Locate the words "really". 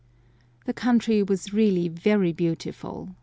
1.53-1.87